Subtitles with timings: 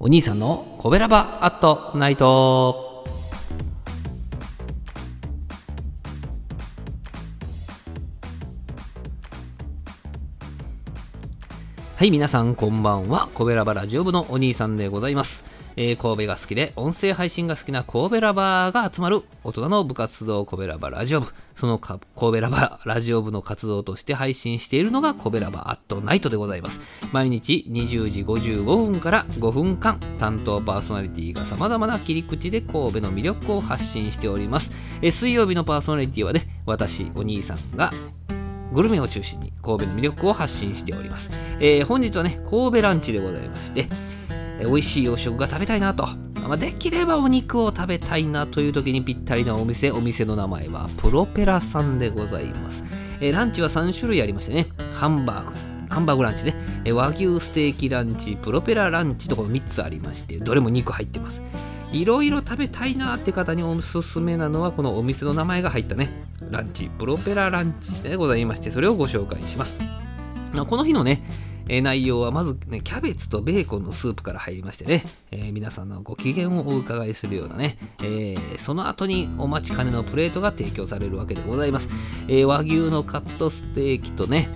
[0.00, 3.04] お兄さんのコベラバアットナイト。
[11.96, 13.28] はい、皆さんこんばんは。
[13.34, 15.47] コベラバラジオ部のお兄さんでございます。
[15.80, 21.28] えー神戸が好きで音声配信が好きな神戸ラバーが集まる大人の部活動神戸ラバラジオ部。
[21.54, 26.80] その神戸ラバラジオ部の活動として配信しているのが神戸ラバーアットナイトでございます。
[27.12, 34.72] 毎日20時55分から5分間、担当パーソナリティが様々な切り口で神戸の魅力を発信しております。
[35.00, 37.92] えー水曜日のパーソナリティはね、私、お兄さんが
[38.72, 41.30] グルメを中心に神戸の魅力を発信しております。
[41.60, 43.88] えー本日はね、神戸ランチでございまして、
[44.60, 46.06] え美味しい洋食が食べたいなと、
[46.42, 52.82] まあ、できればお肉を食べたいなという時にぴったりなお店、お店の名前はプロペラさんでございます。
[53.20, 55.54] えランチは3種類ありましてね、ハンバーグ、
[55.88, 56.54] ハンバーグランチね、
[56.92, 61.42] 和牛ステーキランチ、プロペラランチとこの3つありまして、どれも肉入ってます。
[61.92, 66.10] いろいろ食べたいなって方におすすめなのはこのお店の名前が入ったね。
[66.50, 69.80] ランチプロペラランチでございましてそれをご紹介します。
[70.68, 71.22] この日のね
[71.68, 81.88] えー内容はまずねキャベツとベーコンのスープから入りましてね、えー皆さんのご機嫌をお伺いするようなね、えーその後にお待ちかねのプレートが提供されるわけでございます、
[82.28, 84.48] え和牛のカットステーキとね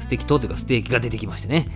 [0.00, 1.68] ステーキとというかステーキが出てきましてね。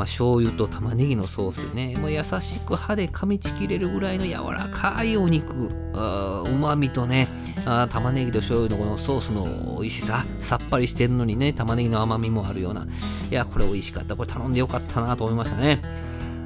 [0.00, 7.28] まあ、醤油と玉ねぎのソースでね、もう優しく歯で噛みちぎれるぐらいの柔らかいお肉、うまみとね
[7.66, 12.86] あ、玉ねぎと醤油のこのソースの美味しさ、さっぱりしてるのにね、玉ねぎの甘みもあるような、
[13.30, 15.82] いや、これ美味しかった、これ頼んでよかったなと思いましたね。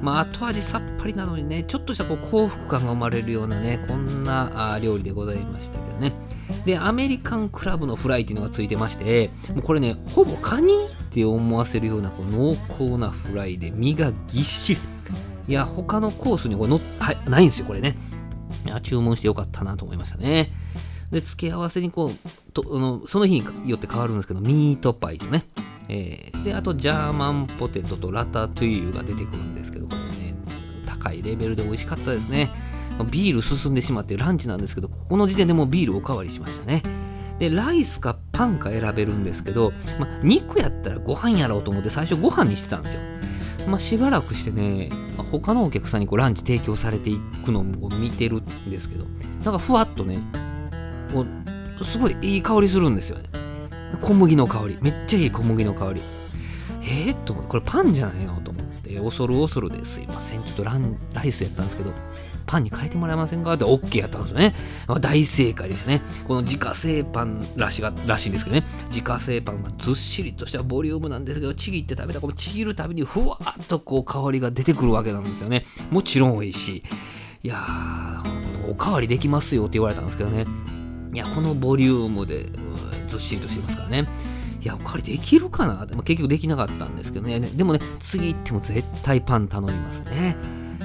[0.01, 6.11] まあ、後味さっぱりなのにね、ちょっとしたこう幸福感が生まれるようなね、こんな料理でございましたけどね。
[6.65, 10.77] で、アメリカンクラブのフライっていうのがついてまして、もうこれね、ほぼカニっ
[11.11, 14.81] て思わせるようなこう濃厚なフライで身がぎっしり。
[15.47, 17.97] いや、他のコースにこれのはないんですよ、これね。
[18.65, 20.51] いや、注文してよかったなと思いましたね。
[21.11, 25.45] で、付け合わせにこう、とあのその日によって変わるんですけど、ミートパイとね、
[25.87, 30.35] えーで、あとジャーマンポテトとラタトゥイユが出てくるんですけど、これね、
[30.85, 32.49] 高いレベルで美味しかったですね。
[33.03, 36.81] ビール進んでしまってランチなんですけど、ここの時点でもうビールおかわりしましたね。
[37.39, 43.01] で、ライスかパンか選べるんですけど、ま、肉やったらご飯やろうと思って最初ご飯にしてたんですよ。
[43.67, 49.05] まあ、しばらくしてね、まあ他のお客さんにこうランチ提供されていくのを見てるんですけど、
[49.43, 50.19] なんかふわっとね、
[51.13, 51.25] こ
[51.79, 53.29] うすごいいい香りするんですよね。
[54.01, 54.77] 小麦の香り。
[54.81, 56.01] めっちゃいい小麦の香り。
[56.81, 60.43] えー、っと思って、これパンじゃないのと思って、恐る恐るですいません。
[60.43, 61.91] ちょっとランライスやったんですけど、
[62.45, 63.53] パンに変えてもらえませんか？
[63.53, 64.55] って OK やったんですよね。
[64.87, 66.01] まあ大正解ですね。
[66.27, 68.63] この自家製パンらしがらしいんですけどね。
[68.87, 75.65] 自家製パンがずっしりとしたボリュームなんですけど、ちぎって食べたこのちぎるたびにふわっとこう香りが出てくるわけなんですよね。
[75.89, 76.83] もちろん美味しい。
[77.43, 80.45] いやー、おかわりできますよって言われたんですけどね。
[81.13, 82.49] いや、このボリュームで、
[83.07, 84.07] ずっしりとしてますからね。
[84.61, 85.73] いや、おかわりできるかな？
[85.75, 87.39] まあ結局できなかったんですけどね。
[87.39, 90.35] でもね、次行っても絶対パン頼みますね。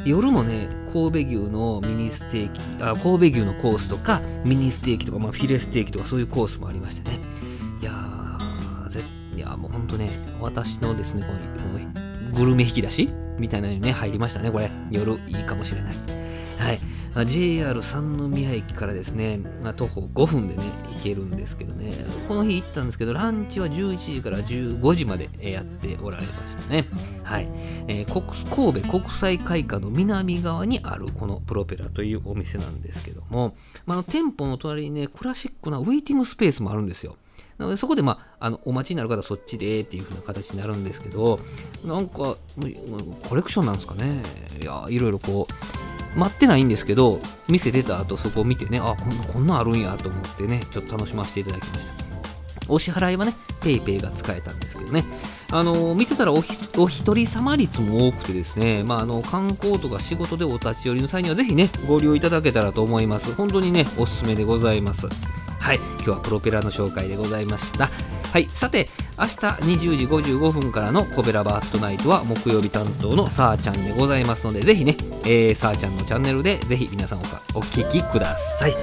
[0.05, 7.19] 夜もね、神戸牛のミニステーキ、あ神戸牛のコースとか、ミニステーキとか、まあ、フィレステーキとか、そういうコースもありましてね。
[7.81, 9.03] いやー、ぜ
[9.37, 10.11] いやもうほんとね、
[10.41, 14.71] 私のですね、このこのグルメ引き出しみたいなのにね、入りましたね、これ。
[14.91, 15.95] 夜いいかもしれない。
[16.59, 16.79] はい。
[17.25, 19.41] JR 三宮駅からですね、
[19.77, 20.63] 徒歩5分でね、
[20.95, 21.93] 行けるんですけどね、
[22.29, 26.87] この日行ったんですけど、ランチは11時から15時までやっておられましたね。
[27.25, 27.49] はい。
[27.89, 33.55] えー神戸国際会館の南側にあるこのプロペラというお店なんですけども、
[33.87, 37.17] まあ、店舗の隣にね、クラシックなウェイティングスペースもあるんですよ。
[37.59, 41.39] なのでそこで、まあ、あのお待ちになる方はそっちでっていう風な形になるんですけど、
[41.85, 42.37] なんか、
[43.29, 44.23] コレクションなんですかね。
[44.61, 45.80] いや、いろいろこう、
[46.17, 52.05] 待ってないんですけど、店出た後そこを見てね、あ、こんな、こんなんあるんやと思ってね、ちょっと楽しませていただきました。
[52.69, 55.05] お支払いはね、PayPay が使えたんですけどね。
[55.51, 63.35] あの、見てたらおひお一人様率も多くてですね、まあ、あの、観光とか仕事でお立ち寄りの際にはぜひね、ご利用いただけたらと思います。
[63.35, 65.07] 本当にね、おすすめでございます。
[65.07, 67.89] はい、今日はプロペラの紹介でございました。
[68.33, 68.89] はい、さて、
[69.19, 77.19] 明日20時55分からのコベラバーットナイトは木曜日担当のさーちゃんでございますので、ぜひね、えー、さーちゃんのチャンネルでぜひ皆さん
[77.55, 78.75] おお聞きください。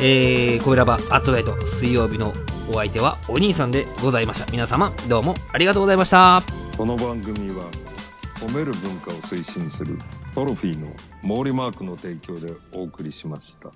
[0.00, 2.32] えー、コベラバアットナイト水曜日の
[2.70, 4.50] お相手はお兄さんでございました。
[4.50, 6.42] 皆様どうもありがとうございました。
[6.78, 7.64] この番組は
[8.40, 9.98] 褒める文化を推進する
[10.34, 10.88] トロフィーの
[11.22, 13.70] 毛利マークの提供でお送りしました。